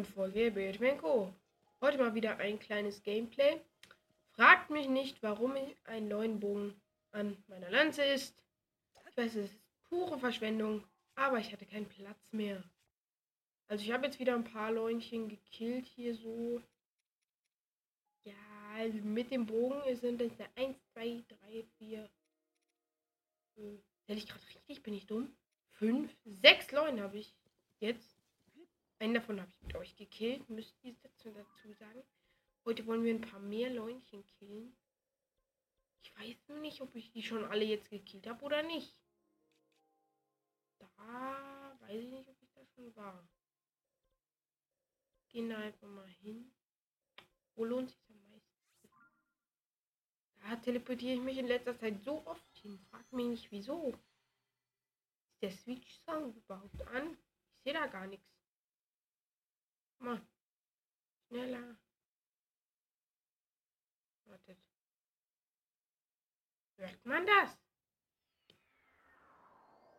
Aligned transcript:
neuen 0.00 0.14
Folge 0.14 0.50
Bildmenko. 0.50 1.30
Heute 1.82 1.98
mal 1.98 2.14
wieder 2.14 2.38
ein 2.38 2.58
kleines 2.58 3.02
Gameplay. 3.02 3.60
Fragt 4.30 4.70
mich 4.70 4.88
nicht, 4.88 5.22
warum 5.22 5.54
ein 5.84 6.08
neuen 6.08 6.40
Bogen 6.40 6.80
an 7.12 7.36
meiner 7.48 7.68
Lanze 7.68 8.02
ist. 8.04 8.34
Ich 9.10 9.16
weiß, 9.18 9.36
es 9.36 9.50
ist 9.50 9.60
pure 9.90 10.18
Verschwendung, 10.18 10.82
aber 11.16 11.38
ich 11.38 11.52
hatte 11.52 11.66
keinen 11.66 11.86
Platz 11.86 12.32
mehr. 12.32 12.62
Also 13.68 13.84
ich 13.84 13.92
habe 13.92 14.06
jetzt 14.06 14.18
wieder 14.18 14.34
ein 14.34 14.44
paar 14.44 14.72
Leunchen 14.72 15.28
gekillt 15.28 15.84
hier 15.84 16.14
so. 16.14 16.62
Ja, 18.24 18.34
also 18.76 18.96
mit 19.00 19.30
dem 19.30 19.44
Bogen 19.44 19.82
sind 19.96 20.22
es 20.22 20.32
1, 20.54 20.78
2, 20.94 21.24
3, 21.28 21.64
4. 21.76 22.10
Hätte 24.06 24.18
ich 24.18 24.26
gerade 24.26 24.46
richtig? 24.48 24.82
Bin 24.82 24.94
ich 24.94 25.06
dumm? 25.06 25.36
5, 25.72 26.10
6 26.24 26.72
Leuen 26.72 27.02
habe 27.02 27.18
ich 27.18 27.34
jetzt. 27.80 28.19
Einen 29.00 29.14
davon 29.14 29.40
habe 29.40 29.50
ich 29.50 29.62
mit 29.62 29.76
euch 29.76 29.96
gekillt, 29.96 30.46
müsst 30.50 30.76
ihr 30.84 30.94
dazu, 31.02 31.30
dazu 31.30 31.72
sagen. 31.72 32.04
Heute 32.66 32.86
wollen 32.86 33.02
wir 33.02 33.14
ein 33.14 33.22
paar 33.22 33.40
mehr 33.40 33.70
Leunchen 33.70 34.26
killen. 34.26 34.76
Ich 36.02 36.14
weiß 36.18 36.36
nur 36.48 36.58
nicht, 36.58 36.82
ob 36.82 36.94
ich 36.94 37.10
die 37.10 37.22
schon 37.22 37.46
alle 37.46 37.64
jetzt 37.64 37.88
gekillt 37.88 38.26
habe 38.26 38.44
oder 38.44 38.62
nicht. 38.62 38.94
Da 40.78 41.78
weiß 41.80 41.98
ich 41.98 42.10
nicht, 42.10 42.28
ob 42.28 42.42
ich 42.42 42.52
da 42.52 42.66
schon 42.66 42.94
war. 42.94 43.26
Gehen 45.30 45.48
da 45.48 45.56
einfach 45.56 45.88
mal 45.88 46.06
hin. 46.06 46.52
Wo 47.54 47.64
lohnt 47.64 47.88
sich 47.88 48.10
am 48.10 48.20
meisten? 48.30 48.90
Da 50.42 50.56
teleportiere 50.56 51.14
ich 51.14 51.22
mich 51.22 51.38
in 51.38 51.46
letzter 51.46 51.78
Zeit 51.78 52.04
so 52.04 52.26
oft 52.26 52.54
hin. 52.58 52.78
Frag 52.90 53.10
mich 53.14 53.28
nicht 53.28 53.50
wieso. 53.50 53.94
Ist 55.32 55.42
der 55.42 55.52
Switch-Sound 55.52 56.36
überhaupt 56.36 56.82
an? 56.88 57.16
Ich 57.54 57.62
sehe 57.62 57.72
da 57.72 57.86
gar 57.86 58.06
nichts. 58.06 58.39
Mal. 60.00 60.20
Schneller. 61.28 61.76
Wartet. 64.24 64.58
Hört 66.76 67.04
man 67.04 67.26
das? 67.26 67.58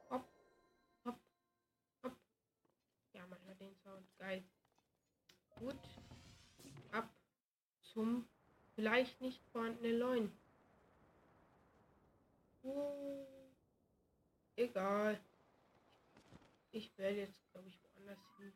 Hopp. 0.09 0.27
Hopp. 1.05 1.19
Hopp. 2.03 2.17
Ja, 3.13 3.27
man 3.27 3.39
hört 3.45 3.59
den 3.59 3.75
Sound. 3.75 4.07
Geil. 4.17 4.44
Gut. 5.59 5.79
Ab 6.91 7.07
zum 7.94 8.27
vielleicht 8.73 9.22
nicht 9.22 9.44
vorhandenen 9.52 9.99
Leuen. 9.99 10.31
Uh, 12.63 13.25
egal. 14.55 15.23
Ich 16.72 16.97
werde 16.97 17.17
jetzt, 17.17 17.52
glaube 17.52 17.67
ich, 17.67 17.79
woanders 17.83 18.19
hin. 18.38 18.53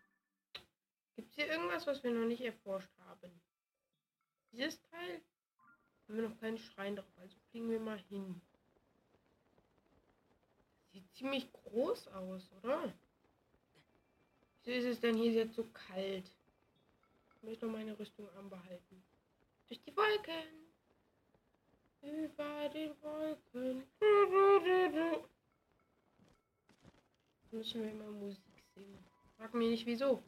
Gibt 1.15 1.29
es 1.29 1.35
hier 1.35 1.47
irgendwas, 1.47 1.87
was 1.87 2.03
wir 2.03 2.11
noch 2.11 2.25
nicht 2.25 2.41
erforscht 2.41 2.91
haben? 3.07 3.31
Dieses 4.51 4.81
Teil? 4.81 5.21
Haben 6.07 6.17
wir 6.17 6.29
noch 6.29 6.39
keinen 6.39 6.57
Schrein 6.57 6.95
drauf, 6.95 7.05
also 7.17 7.35
fliegen 7.49 7.69
wir 7.69 7.79
mal 7.79 7.97
hin. 8.09 8.41
Sieht 10.91 11.09
ziemlich 11.15 11.51
groß 11.51 12.09
aus, 12.09 12.51
oder? 12.61 12.93
Wieso 14.63 14.77
ist 14.77 14.85
es 14.85 14.99
denn 14.99 15.15
hier 15.15 15.31
jetzt 15.31 15.55
so 15.55 15.63
kalt? 15.73 16.29
Ich 17.35 17.43
möchte 17.43 17.65
noch 17.65 17.73
meine 17.73 17.97
Rüstung 17.97 18.29
anbehalten. 18.37 19.03
Durch 19.67 19.81
die 19.81 19.95
Wolken. 19.95 20.65
Über 22.01 22.69
den 22.69 22.91
Wolken. 23.01 23.83
Müssen 27.51 27.83
wir 27.83 27.91
immer 27.91 28.11
Musik 28.11 28.63
singen. 28.75 29.03
Frag 29.37 29.53
mich 29.53 29.69
nicht 29.69 29.85
wieso 29.85 30.21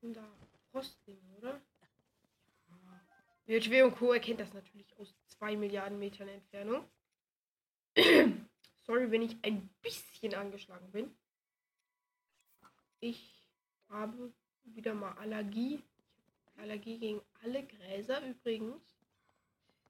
sind 0.00 0.16
da 0.16 0.26
Frostlinge, 0.70 1.36
oder? 1.36 1.60
Ja. 2.68 3.60
WHW 3.60 3.82
und 3.82 3.96
Co. 3.96 4.12
erkennt 4.12 4.40
das 4.40 4.52
natürlich 4.54 4.96
aus 4.98 5.14
2 5.26 5.56
Milliarden 5.56 5.98
Metern 5.98 6.28
Entfernung. 6.28 6.84
Sorry, 8.82 9.10
wenn 9.10 9.22
ich 9.22 9.36
ein 9.42 9.68
bisschen 9.82 10.34
angeschlagen 10.34 10.90
bin. 10.92 11.14
Ich 13.00 13.48
habe 13.88 14.32
wieder 14.64 14.94
mal 14.94 15.12
Allergie. 15.18 15.82
Allergie 16.56 16.98
gegen 16.98 17.20
alle 17.42 17.64
Gräser 17.64 18.24
übrigens. 18.26 18.82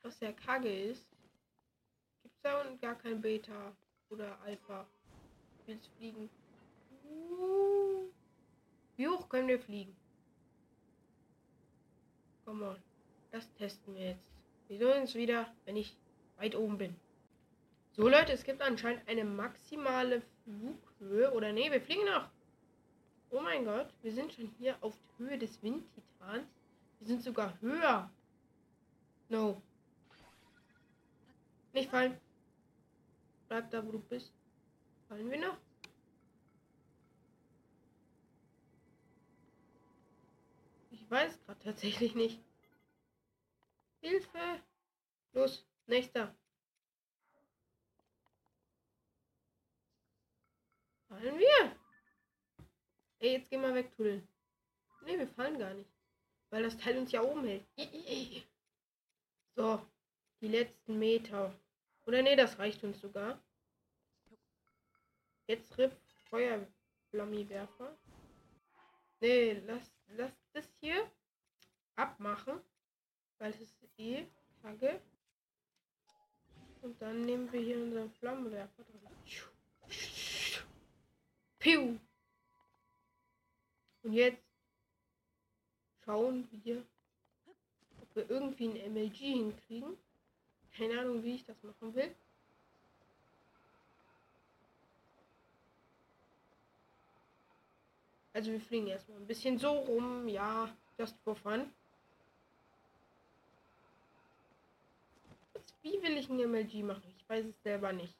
Was 0.02 0.18
sehr 0.18 0.32
kacke 0.32 0.72
ist. 0.72 1.06
Gibt 2.22 2.34
es 2.34 2.40
da 2.42 2.64
gar 2.80 2.96
kein 2.96 3.20
Beta 3.20 3.76
oder 4.08 4.40
Alpha? 4.42 4.86
Willst 5.66 5.90
fliegen? 5.98 6.30
Wie 8.96 9.08
hoch 9.08 9.28
können 9.28 9.48
wir 9.48 9.60
fliegen? 9.60 9.99
Komm 12.50 12.62
on. 12.62 12.76
Das 13.30 13.48
testen 13.58 13.94
wir 13.94 14.06
jetzt. 14.06 14.24
Wir 14.66 14.78
sehen 14.78 15.02
uns 15.02 15.14
wieder, 15.14 15.46
wenn 15.66 15.76
ich 15.76 15.94
weit 16.36 16.56
oben 16.56 16.78
bin. 16.78 16.96
So 17.92 18.08
Leute, 18.08 18.32
es 18.32 18.42
gibt 18.42 18.60
anscheinend 18.60 19.06
eine 19.08 19.22
maximale 19.22 20.20
Flughöhe. 20.42 21.32
Oder 21.32 21.52
nee, 21.52 21.70
wir 21.70 21.80
fliegen 21.80 22.06
noch. 22.06 22.28
Oh 23.30 23.40
mein 23.40 23.64
Gott, 23.64 23.86
wir 24.02 24.12
sind 24.12 24.32
schon 24.32 24.52
hier 24.58 24.76
auf 24.80 24.98
Höhe 25.18 25.38
des 25.38 25.62
Windtitans. 25.62 26.44
Wir 26.98 27.06
sind 27.06 27.22
sogar 27.22 27.56
höher. 27.60 28.10
No. 29.28 29.62
Nicht 31.72 31.88
fallen. 31.88 32.18
Bleib 33.48 33.70
da, 33.70 33.86
wo 33.86 33.92
du 33.92 34.00
bist. 34.00 34.32
Fallen 35.08 35.30
wir 35.30 35.38
noch? 35.38 35.56
Weiß 41.10 41.38
gerade 41.44 41.60
tatsächlich 41.60 42.14
nicht. 42.14 42.40
Hilfe! 44.00 44.62
Los, 45.32 45.66
nächster. 45.86 46.34
Fallen 51.08 51.38
wir? 51.38 51.76
Ey, 53.18 53.32
jetzt 53.32 53.50
gehen 53.50 53.60
wir 53.60 53.74
weg, 53.74 53.94
Tunnel. 53.96 54.26
Ne, 55.02 55.18
wir 55.18 55.28
fallen 55.28 55.58
gar 55.58 55.74
nicht. 55.74 55.90
Weil 56.50 56.62
das 56.62 56.78
Teil 56.78 56.98
uns 56.98 57.12
ja 57.12 57.22
oben 57.22 57.44
hält. 57.44 57.66
So, 59.56 59.84
die 60.40 60.48
letzten 60.48 60.98
Meter. 60.98 61.54
Oder 62.06 62.22
ne, 62.22 62.36
das 62.36 62.58
reicht 62.58 62.82
uns 62.84 63.00
sogar. 63.00 63.42
Jetzt 65.48 65.76
Ripp 65.76 65.92
Feuerflammiwerfer. 66.30 67.98
Ne, 69.20 69.60
lass 69.66 69.90
lass 70.16 70.32
das 70.52 70.68
hier 70.80 71.10
abmachen, 71.96 72.60
weil 73.38 73.52
es 73.52 73.60
ist 73.60 73.76
eh 73.98 74.26
Kacke. 74.62 75.00
Und 76.82 77.00
dann 77.02 77.26
nehmen 77.26 77.52
wir 77.52 77.60
hier 77.60 77.82
unseren 77.82 78.10
Flammenwerfer 78.12 78.84
dran. 78.84 79.16
Piu! 81.58 81.98
Und 84.02 84.12
jetzt 84.14 84.42
schauen 86.04 86.48
wir, 86.64 86.82
ob 88.00 88.16
wir 88.16 88.30
irgendwie 88.30 88.68
ein 88.68 88.94
MLG 88.94 89.16
hinkriegen. 89.16 89.98
Keine 90.74 91.00
Ahnung, 91.00 91.22
wie 91.22 91.34
ich 91.34 91.44
das 91.44 91.62
machen 91.62 91.94
will. 91.94 92.14
Also 98.40 98.52
wir 98.52 98.60
fliegen 98.62 98.86
erstmal 98.86 99.18
ein 99.18 99.26
bisschen 99.26 99.58
so 99.58 99.70
rum, 99.70 100.26
ja, 100.26 100.74
just 100.98 101.14
for 101.24 101.36
fun. 101.36 101.70
Wie 105.82 106.00
will 106.00 106.16
ich 106.16 106.30
ein 106.30 106.38
MLG 106.50 106.82
machen? 106.82 107.14
Ich 107.18 107.28
weiß 107.28 107.44
es 107.44 107.62
selber 107.62 107.92
nicht. 107.92 108.16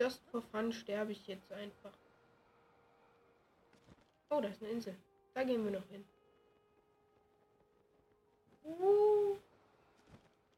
Just 0.00 0.28
for 0.32 0.42
fun 0.42 0.72
sterbe 0.72 1.12
ich 1.12 1.24
jetzt 1.28 1.52
einfach. 1.52 1.96
Oh, 4.30 4.40
da 4.40 4.48
ist 4.48 4.60
eine 4.60 4.72
Insel. 4.72 4.96
Da 5.34 5.44
gehen 5.44 5.62
wir 5.64 5.78
noch 5.78 5.86
hin. 5.86 6.04
Uh, 8.64 9.36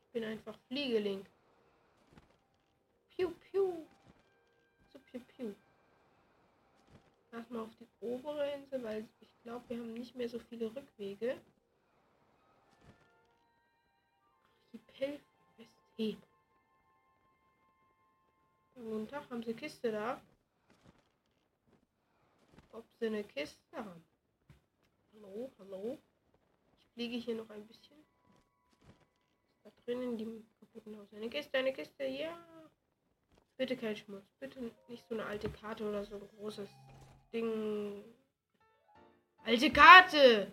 ich 0.07 0.13
bin 0.15 0.25
einfach 0.25 0.57
Fliegeling. 0.69 1.27
Piu, 3.15 3.31
piu. 3.31 3.85
So, 4.91 4.99
piu, 5.01 5.21
piu 5.37 5.55
erstmal 7.35 7.63
auf 7.63 7.75
die 7.77 7.89
obere 8.01 8.51
Insel, 8.53 8.83
weil 8.83 9.09
ich 9.21 9.31
glaube, 9.43 9.69
wir 9.69 9.79
haben 9.79 9.95
nicht 9.95 10.15
mehr 10.15 10.29
so 10.29 10.39
viele 10.39 10.75
Rückwege. 10.75 11.37
Archipel 14.95 15.21
Westheb. 15.57 16.19
Guten 18.75 19.09
Tag, 19.09 19.31
haben 19.31 19.43
Sie 19.43 19.55
Kiste 19.55 19.93
da? 19.93 20.21
Ob 22.73 22.85
Sie 22.99 23.07
eine 23.07 23.25
Kiste 23.25 23.59
haben? 23.73 24.05
Hallo, 25.13 25.51
hallo. 25.59 25.99
Ich 26.79 26.87
fliege 26.95 27.17
hier 27.17 27.35
noch 27.37 27.51
ein 27.51 27.67
bisschen. 27.67 27.97
Da 29.63 29.71
drinnen 29.85 30.17
die 30.17 30.45
kaputten 30.61 30.97
Haus? 30.99 31.13
Eine 31.13 31.31
Kiste, 31.31 31.59
eine 31.59 31.73
Kiste, 31.73 32.05
ja. 32.05 32.37
Bitte 33.57 33.77
kein 33.77 33.97
Schmutz. 33.97 34.27
Bitte 34.41 34.73
nicht 34.89 35.07
so 35.09 35.15
eine 35.15 35.25
alte 35.25 35.49
Karte 35.51 35.89
oder 35.89 36.05
so 36.05 36.17
ein 36.17 36.29
großes 36.37 36.69
Ding. 37.35 38.05
Alte 39.45 39.73
Karte! 39.73 40.53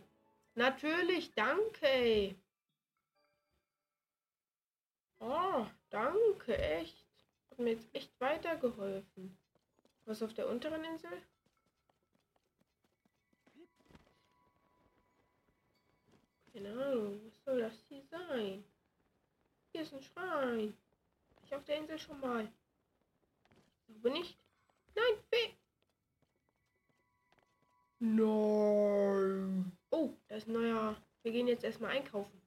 Natürlich, 0.55 1.31
danke, 1.35 1.87
ey. 1.87 2.35
Oh, 5.19 5.67
danke, 5.91 6.57
echt. 6.57 7.05
Hat 7.51 7.59
mir 7.59 7.73
jetzt 7.73 7.87
echt 7.93 8.19
weitergeholfen. 8.19 9.37
Was 10.05 10.23
auf 10.23 10.33
der 10.33 10.49
unteren 10.49 10.83
Insel? 10.83 11.21
Keine 16.51 16.71
Ahnung, 16.71 17.21
was 17.23 17.43
soll 17.45 17.61
das 17.61 17.73
hier 17.87 18.03
sein? 18.09 18.63
Hier 19.71 19.83
ist 19.83 19.93
ein 19.93 20.01
Schrein. 20.01 20.75
Ich 21.43 21.53
auf 21.53 21.63
der 21.63 21.77
Insel 21.77 21.99
schon 21.99 22.19
mal. 22.19 22.51
Ich 23.87 24.03
nicht. 24.03 24.35
Nein, 24.95 25.23
weh. 25.29 25.60
Nein. 28.03 29.71
Oh, 29.91 30.09
da 30.27 30.35
ist 30.35 30.47
ein 30.47 30.53
neuer. 30.53 30.95
Wir 31.21 31.31
gehen 31.31 31.47
jetzt 31.47 31.63
erstmal 31.63 31.91
einkaufen. 31.91 32.41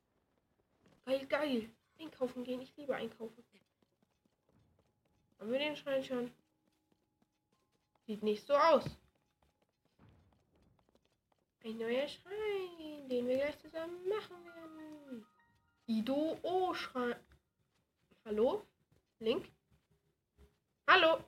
Geil, 1.06 1.24
geil. 1.26 1.70
Einkaufen 2.00 2.42
gehen. 2.42 2.60
Ich 2.60 2.76
liebe 2.76 2.96
einkaufen. 2.96 3.44
Haben 5.38 5.52
wir 5.52 5.58
den 5.60 5.76
Schrein 5.76 6.02
schon? 6.02 6.32
Sieht 8.06 8.24
nicht 8.24 8.44
so 8.44 8.54
aus. 8.54 8.84
Ein 11.62 11.78
neuer 11.78 12.08
Schrein, 12.08 13.08
den 13.08 13.28
wir 13.28 13.36
gleich 13.36 13.58
zusammen 13.60 14.08
machen 14.08 14.44
werden. 14.44 15.26
Ido 15.86 16.36
O 16.42 16.74
Schrein. 16.74 17.14
Hallo? 18.24 18.66
Link? 19.20 19.48
Hallo? 20.88 21.22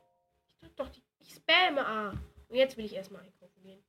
Ich 0.48 0.58
drück 0.58 0.76
doch 0.76 0.88
die. 0.88 1.02
Ich 1.20 1.32
spamme 1.32 1.86
A. 1.86 2.10
Und 2.48 2.56
jetzt 2.56 2.76
will 2.76 2.86
ich 2.86 2.94
erstmal 2.94 3.22
einkaufen 3.22 3.62
gehen. 3.62 3.84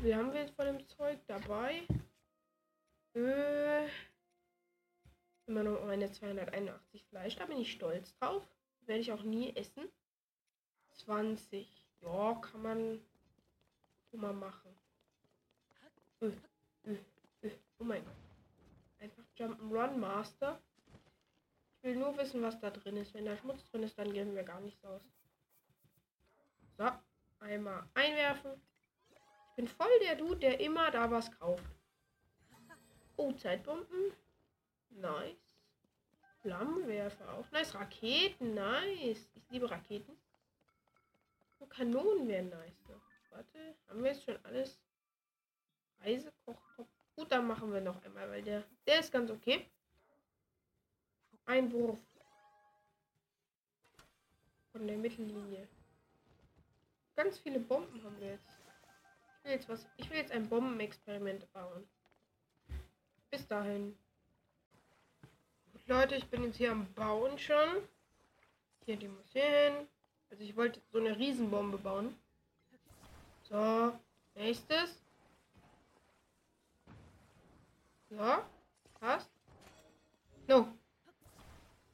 Wie 0.00 0.14
haben 0.14 0.32
wir 0.32 0.42
jetzt 0.42 0.54
von 0.54 0.66
dem 0.66 0.86
Zeug 0.86 1.18
dabei? 1.26 1.82
Äh, 3.14 3.88
immer 5.46 5.64
noch 5.64 5.84
meine 5.86 6.12
281 6.12 7.04
Fleisch. 7.06 7.34
Da 7.34 7.46
bin 7.46 7.58
ich 7.58 7.72
stolz 7.72 8.16
drauf. 8.18 8.46
Werde 8.82 9.00
ich 9.00 9.10
auch 9.10 9.24
nie 9.24 9.56
essen. 9.56 9.88
20. 10.92 11.84
Ja, 12.00 12.34
kann 12.36 12.62
man 12.62 13.00
mal 14.12 14.32
machen. 14.32 14.70
Äh, 16.20 16.26
äh, 16.84 16.98
äh. 17.42 17.50
Oh 17.80 17.84
mein 17.84 18.04
Gott. 18.04 18.14
Einfach 19.00 19.24
Jump'n'Run 19.36 19.96
Master. 19.96 20.62
Ich 21.76 21.82
will 21.82 21.96
nur 21.96 22.16
wissen, 22.16 22.40
was 22.40 22.60
da 22.60 22.70
drin 22.70 22.98
ist. 22.98 23.14
Wenn 23.14 23.24
da 23.24 23.36
Schmutz 23.36 23.68
drin 23.70 23.82
ist, 23.82 23.98
dann 23.98 24.12
geben 24.12 24.36
wir 24.36 24.44
gar 24.44 24.60
nichts 24.60 24.84
aus. 24.84 25.02
So, 26.76 26.88
einmal 27.40 27.84
einwerfen. 27.94 28.67
Bin 29.58 29.66
voll 29.66 29.98
der 30.02 30.14
Dude, 30.14 30.36
der 30.36 30.60
immer 30.60 30.88
da 30.92 31.10
was 31.10 31.36
kauft. 31.36 31.64
Oh, 33.16 33.32
Zeitbomben. 33.32 34.12
Nice. 34.90 35.56
Flammenwerfer 36.42 37.34
auch. 37.34 37.50
Nice. 37.50 37.74
Raketen. 37.74 38.54
Nice. 38.54 39.28
Ich 39.34 39.50
liebe 39.50 39.68
Raketen. 39.68 40.16
Und 41.58 41.70
Kanonen 41.70 42.28
wären 42.28 42.50
nice 42.50 42.84
noch. 42.86 43.02
Warte, 43.30 43.74
haben 43.88 44.04
wir 44.04 44.12
jetzt 44.12 44.22
schon 44.22 44.38
alles? 44.44 44.78
Reisekochtopf. 46.02 46.88
Gut, 47.16 47.32
dann 47.32 47.48
machen 47.48 47.72
wir 47.72 47.80
noch 47.80 48.00
einmal, 48.04 48.30
weil 48.30 48.42
der, 48.42 48.62
der 48.86 49.00
ist 49.00 49.10
ganz 49.10 49.28
okay. 49.28 49.66
Einwurf. 51.46 51.98
Von 54.70 54.86
der 54.86 54.98
Mittellinie. 54.98 55.66
Ganz 57.16 57.40
viele 57.40 57.58
Bomben 57.58 58.00
haben 58.04 58.20
wir 58.20 58.28
jetzt. 58.28 58.57
Will 59.48 59.54
jetzt 59.54 59.68
was. 59.70 59.86
Ich 59.96 60.10
will 60.10 60.18
jetzt 60.18 60.32
ein 60.32 60.46
Bombenexperiment 60.46 61.50
bauen. 61.54 61.88
Bis 63.30 63.46
dahin. 63.48 63.98
Leute, 65.86 66.16
ich 66.16 66.26
bin 66.26 66.44
jetzt 66.44 66.58
hier 66.58 66.70
am 66.70 66.92
Bauen 66.92 67.38
schon. 67.38 67.88
Hier, 68.84 68.98
die 68.98 69.08
muss 69.08 69.24
hier 69.32 69.46
hin. 69.46 69.88
Also 70.28 70.44
ich 70.44 70.54
wollte 70.54 70.82
so 70.92 70.98
eine 70.98 71.18
Riesenbombe 71.18 71.78
bauen. 71.78 72.14
So, 73.44 73.98
nächstes. 74.34 75.02
Ja, 78.10 78.46
passt. 79.00 79.30
No. 80.46 80.68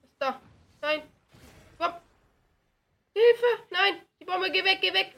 Ist 0.02 0.16
da. 0.18 0.40
Nein. 0.80 1.02
Hopp. 1.78 2.02
Hilfe. 3.14 3.46
Nein. 3.70 4.02
Die 4.18 4.24
Bombe, 4.24 4.50
geh 4.50 4.64
weg, 4.64 4.80
geh 4.80 4.92
weg. 4.92 5.14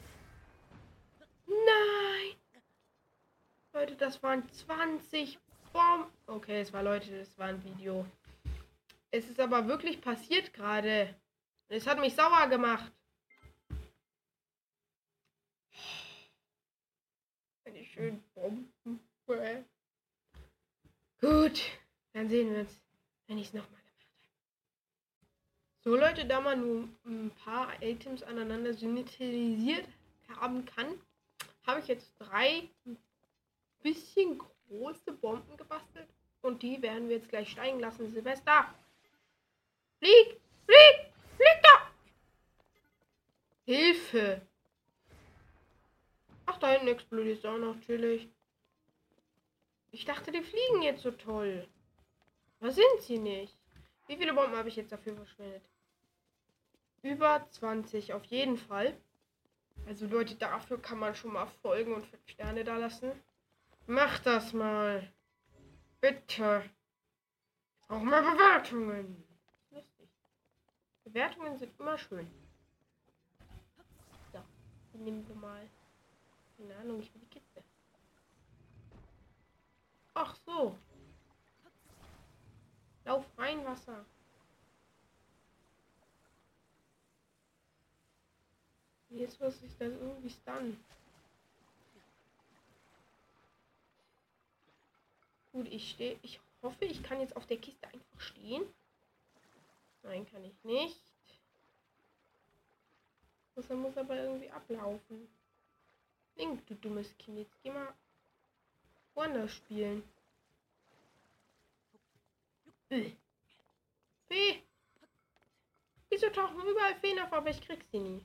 Nein. 1.47 2.35
Leute, 3.73 3.95
das 3.95 4.21
waren 4.21 4.47
20 4.51 5.39
Bomben. 5.71 6.11
Okay, 6.25 6.61
es 6.61 6.73
war 6.73 6.83
Leute, 6.83 7.17
das 7.17 7.37
war 7.37 7.47
ein 7.47 7.63
Video. 7.63 8.05
Es 9.11 9.29
ist 9.29 9.39
aber 9.39 9.67
wirklich 9.67 10.01
passiert 10.01 10.53
gerade. 10.53 11.15
Es 11.69 11.87
hat 11.87 11.99
mich 11.99 12.13
sauer 12.15 12.47
gemacht. 12.47 12.91
Eine 17.65 17.83
schöne 17.85 18.21
Bomben. 18.33 18.73
Gut, 21.19 21.61
dann 22.13 22.29
sehen 22.29 22.53
wir 22.53 22.61
uns, 22.61 22.81
wenn 23.27 23.37
ich 23.37 23.47
es 23.47 23.53
nochmal 23.53 23.81
gemacht 23.81 24.07
habe. 24.15 25.83
So 25.83 25.95
Leute, 25.95 26.25
da 26.25 26.39
man 26.39 26.61
nur 26.61 26.89
ein 27.05 27.31
paar 27.43 27.81
Items 27.81 28.23
aneinander 28.23 28.73
synthetisiert 28.73 29.87
haben 30.29 30.65
kann, 30.65 31.01
habe 31.67 31.81
ich 31.81 31.87
jetzt 31.87 32.13
drei 32.17 32.69
bisschen 33.83 34.41
große 34.69 35.11
Bomben 35.13 35.55
gebastelt. 35.57 36.07
Und 36.41 36.63
die 36.63 36.81
werden 36.81 37.09
wir 37.09 37.17
jetzt 37.17 37.29
gleich 37.29 37.51
steigen 37.51 37.79
lassen. 37.79 38.11
Silvester! 38.11 38.73
Flieg! 39.99 40.39
Flieg! 40.65 41.11
Flieg 41.35 41.61
da! 41.63 41.91
Hilfe! 43.65 44.41
Ach, 46.45 46.57
da 46.57 46.71
hinten 46.71 46.87
explodiert 46.87 47.39
es 47.39 47.45
auch 47.45 47.79
chillig. 47.81 48.29
Ich 49.91 50.05
dachte, 50.05 50.31
die 50.31 50.41
fliegen 50.41 50.81
jetzt 50.83 51.03
so 51.03 51.11
toll. 51.11 51.67
Was 52.59 52.75
sind 52.75 53.01
sie 53.01 53.17
nicht? 53.17 53.57
Wie 54.07 54.15
viele 54.15 54.33
Bomben 54.33 54.55
habe 54.55 54.69
ich 54.69 54.75
jetzt 54.75 54.91
dafür 54.91 55.15
verschwendet? 55.15 55.63
Über 57.01 57.45
20 57.51 58.13
auf 58.13 58.23
jeden 58.25 58.57
Fall. 58.57 58.97
Also 59.85 60.05
Leute, 60.07 60.35
dafür 60.35 60.81
kann 60.81 60.99
man 60.99 61.15
schon 61.15 61.33
mal 61.33 61.47
folgen 61.61 61.93
und 61.93 62.05
5 62.05 62.27
Sterne 62.27 62.63
da 62.63 62.77
lassen. 62.77 63.11
Mach 63.85 64.19
das 64.19 64.51
mal. 64.51 65.11
Bitte. 66.01 66.69
Auch 67.87 68.01
mal 68.01 68.21
Bewertungen. 68.21 69.23
Lustig. 69.71 70.09
Bewertungen 71.05 71.57
sind 71.57 71.79
immer 71.79 71.97
schön. 71.97 72.29
So, 74.33 74.43
nehmen 74.93 75.25
wir 75.27 75.35
mal. 75.35 75.69
Keine 76.57 76.75
Ahnung, 76.75 76.99
ich 76.99 77.13
will 77.13 77.21
die 77.21 77.29
Kiste. 77.29 77.63
Ach 80.13 80.35
so. 80.45 80.77
Lauf 83.05 83.25
rein, 83.37 83.63
Wasser. 83.63 84.05
Jetzt 89.17 89.41
muss 89.41 89.61
ich 89.63 89.75
das 89.77 89.93
irgendwie 89.93 90.29
stunnen. 90.29 90.79
Gut, 95.51 95.67
ich 95.71 95.89
stehe. 95.89 96.19
Ich 96.21 96.39
hoffe, 96.61 96.85
ich 96.85 97.01
kann 97.01 97.19
jetzt 97.19 97.35
auf 97.35 97.47
der 97.47 97.57
Kiste 97.57 97.87
einfach 97.87 98.19
stehen. 98.19 98.63
Nein, 100.03 100.29
kann 100.29 100.45
ich 100.45 100.63
nicht. 100.63 101.01
Das 103.55 103.67
muss 103.69 103.97
aber 103.97 104.15
irgendwie 104.15 104.51
ablaufen. 104.51 105.27
Link, 106.35 106.67
du 106.67 106.75
dummes 106.75 107.17
Kind. 107.17 107.39
Jetzt 107.39 107.63
geh 107.63 107.71
mal 107.71 107.91
woanders 109.15 109.51
spielen. 109.51 110.03
Fee! 112.87 113.17
Wieso 116.09 116.29
tauchen 116.29 116.67
überall 116.67 116.95
Feen 116.99 117.19
auf, 117.19 117.33
aber 117.33 117.49
ich 117.49 117.61
krieg 117.61 117.83
sie 117.91 117.99
nie? 117.99 118.21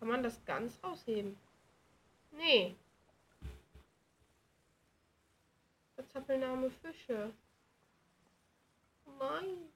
Kann 0.00 0.08
man 0.08 0.22
das 0.22 0.42
ganz 0.46 0.82
rausheben? 0.82 1.38
Nee. 2.30 2.74
Verzappelnahme 5.94 6.70
Fische. 6.70 7.30
Nein. 9.18 9.68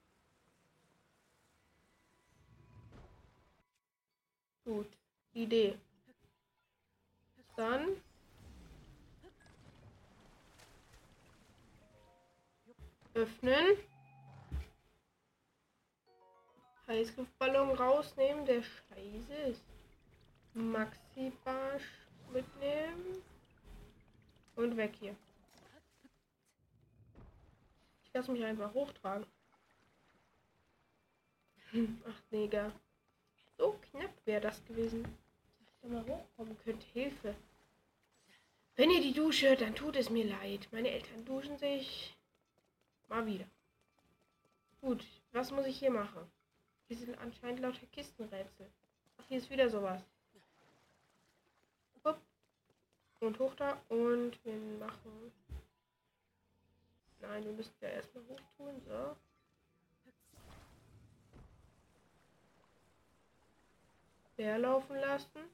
Gut. 4.63 4.87
Idee. 5.33 5.77
Dann 7.55 8.01
öffnen. 13.13 13.77
Heißluftballon 16.87 17.75
rausnehmen, 17.75 18.43
der 18.47 18.63
scheiße 18.63 19.33
ist. 19.49 19.74
Maxi 20.55 21.33
Barsch 21.43 21.83
mitnehmen. 22.31 23.21
Und 24.55 24.77
weg 24.77 24.95
hier. 24.97 25.13
Ich 28.05 28.13
lasse 28.13 28.31
mich 28.31 28.43
einfach 28.43 28.73
hochtragen. 28.73 29.25
Ach, 32.07 32.21
Neger. 32.31 32.71
So 33.57 33.77
knapp 33.91 34.13
wäre 34.23 34.39
das 34.39 34.63
gewesen. 34.63 35.03
Dass 35.03 35.67
ich 35.67 35.81
da 35.81 35.87
mal 35.89 36.05
hochkommen 36.05 36.57
könnte. 36.63 36.85
Hilfe. 36.93 37.35
Wenn 38.77 38.91
ihr 38.91 39.01
die 39.01 39.13
Dusche 39.13 39.57
dann 39.57 39.75
tut 39.75 39.97
es 39.97 40.09
mir 40.09 40.25
leid. 40.25 40.69
Meine 40.71 40.89
Eltern 40.89 41.25
duschen 41.25 41.57
sich 41.57 42.15
mal 43.09 43.25
wieder. 43.25 43.45
Gut, 44.79 45.05
was 45.33 45.51
muss 45.51 45.65
ich 45.65 45.79
hier 45.79 45.91
machen? 45.91 46.31
Hier 46.87 46.97
sind 46.97 47.17
anscheinend 47.17 47.59
lauter 47.59 47.85
Kistenrätsel. 47.87 48.71
Ach, 49.17 49.25
hier 49.27 49.39
ist 49.39 49.49
wieder 49.49 49.69
sowas. 49.69 50.01
Und 53.19 53.39
hoch 53.39 53.55
da. 53.55 53.81
Und 53.89 54.43
wir 54.43 54.55
machen. 54.79 55.31
Nein, 57.21 57.43
wir 57.43 57.53
müssen 57.53 57.73
ja 57.81 57.89
erstmal 57.89 58.23
hoch 58.27 58.41
tun. 58.57 58.81
So. 58.87 59.15
Leer 64.37 64.59
laufen 64.59 64.97
lassen. 64.97 65.49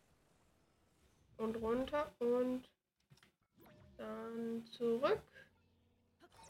Und 1.37 1.55
runter 1.57 2.11
und 2.19 2.63
dann 3.97 4.65
zurück. 4.71 5.21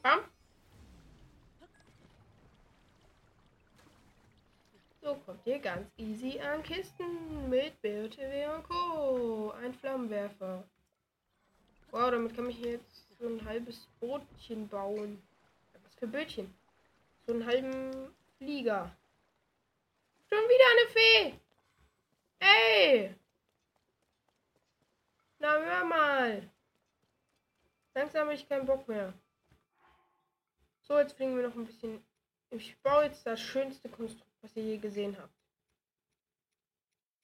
Bam. 0.02 0.22
So 5.02 5.16
kommt 5.16 5.46
ihr 5.48 5.60
ganz 5.60 5.92
easy 5.98 6.40
an 6.40 6.62
Kisten 6.62 7.50
mit 7.50 7.82
BOTW 7.82 8.48
und 8.56 8.64
Co. 8.64 9.52
Ein 9.62 9.74
Flammenwerfer. 9.74 10.64
Wow, 11.92 12.10
damit 12.10 12.34
kann 12.34 12.50
ich 12.50 12.60
jetzt 12.62 13.20
so 13.20 13.28
ein 13.28 13.44
halbes 13.46 13.88
Bootchen 14.00 14.68
bauen. 14.70 15.22
Was 15.84 15.96
für 15.96 16.08
Bötchen? 16.08 16.54
So 17.28 17.34
einen 17.34 17.46
halben 17.46 18.14
Flieger. 18.38 18.96
Schon 20.30 20.40
wieder 20.40 20.66
eine 20.72 20.90
Fee! 20.90 21.40
Ey! 22.40 23.16
Na, 25.40 25.60
hör 25.60 25.84
mal! 25.84 26.50
Langsam 27.94 28.22
habe 28.22 28.36
ich 28.36 28.48
keinen 28.48 28.66
Bock 28.66 28.88
mehr. 28.88 29.14
So, 30.84 30.98
jetzt 30.98 31.18
fliegen 31.18 31.36
wir 31.36 31.48
noch 31.48 31.56
ein 31.56 31.66
bisschen. 31.66 32.02
Ich 32.52 32.80
baue 32.82 33.04
jetzt 33.04 33.28
das 33.28 33.42
schönste 33.42 33.90
Konstrukt, 33.90 34.32
was 34.42 34.56
ihr 34.56 34.64
je 34.64 34.78
gesehen 34.78 35.18
habt. 35.18 35.36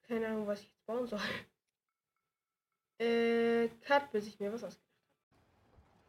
Keine 0.09 0.27
Ahnung, 0.27 0.45
was 0.45 0.59
ich 0.59 0.67
jetzt 0.67 0.85
bauen 0.85 1.07
soll. 1.07 1.21
Äh, 2.99 3.69
Cut, 3.85 4.11
bis 4.11 4.27
ich 4.27 4.39
mir 4.39 4.51
was 4.51 4.63
ausgedacht 4.63 4.87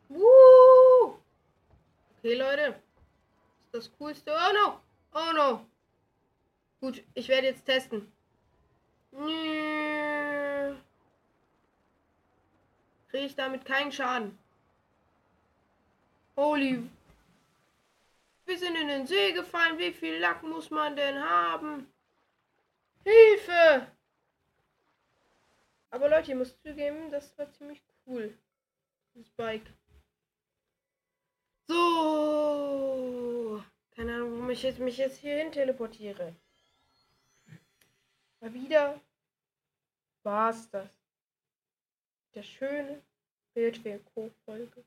habe. 0.08 0.20
Woo! 0.20 1.18
Okay, 2.18 2.34
Leute. 2.34 2.80
Das 3.72 3.84
ist 3.84 3.92
das 3.92 3.98
Coolste. 3.98 4.32
Oh 4.32 4.52
no! 4.52 4.80
Oh 5.12 5.32
no! 5.34 5.66
Gut, 6.80 7.02
ich 7.14 7.28
werde 7.28 7.48
jetzt 7.48 7.66
testen. 7.66 8.10
Kriege 13.10 13.26
ich 13.26 13.34
damit 13.34 13.64
keinen 13.64 13.92
Schaden. 13.92 14.38
Holy. 16.36 16.88
Wir 18.46 18.58
sind 18.58 18.76
in 18.76 18.88
den 18.88 19.06
See 19.06 19.32
gefallen. 19.32 19.78
Wie 19.78 19.92
viel 19.92 20.18
Lack 20.18 20.42
muss 20.42 20.70
man 20.70 20.96
denn 20.96 21.22
haben? 21.22 21.90
Hilfe! 23.04 23.88
Aber 25.90 26.08
Leute, 26.08 26.30
ihr 26.30 26.36
müsst 26.36 26.60
zugeben, 26.62 27.10
das 27.10 27.36
war 27.38 27.50
ziemlich 27.52 27.82
cool. 28.06 28.36
Das 29.14 29.28
Bike. 29.30 29.66
So. 31.66 33.62
Keine 33.90 34.14
Ahnung, 34.14 34.32
warum 34.32 34.50
ich 34.50 34.62
jetzt, 34.62 34.78
mich 34.78 34.98
jetzt 34.98 35.18
hierhin 35.18 35.50
teleportiere. 35.50 36.34
Mal 38.40 38.54
wieder 38.54 39.00
war's 40.22 40.70
das. 40.70 40.90
Der 42.34 42.42
schöne 42.42 43.02
Bildschirm 43.54 44.04
Co-Folge. 44.14 44.84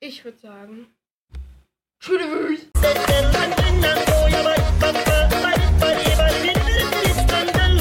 Ich 0.00 0.24
würde 0.24 0.38
sagen. 0.38 0.94
Tschüss. 2.00 2.68